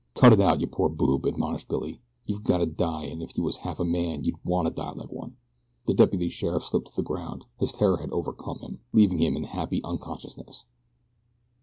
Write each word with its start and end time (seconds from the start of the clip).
"Cut 0.15 0.33
it 0.33 0.41
out, 0.41 0.59
you 0.59 0.65
poor 0.65 0.89
boob," 0.89 1.27
admonished 1.27 1.67
Billy. 1.67 2.01
"You've 2.25 2.41
gotta 2.43 2.65
die 2.65 3.03
and 3.03 3.21
if 3.21 3.37
you 3.37 3.43
was 3.43 3.57
half 3.57 3.79
a 3.79 3.85
man 3.85 4.23
you'd 4.23 4.43
wanna 4.43 4.71
die 4.71 4.93
like 4.93 5.11
one." 5.11 5.37
The 5.85 5.93
deputy 5.93 6.27
sheriff 6.27 6.65
slipped 6.65 6.87
to 6.87 6.95
the 6.95 7.03
ground. 7.03 7.45
His 7.59 7.71
terror 7.71 7.97
had 7.97 8.09
overcome 8.09 8.57
him, 8.61 8.79
leaving 8.93 9.19
him 9.19 9.35
in 9.37 9.43
happy 9.43 9.79
unconsciousness. 9.83 10.65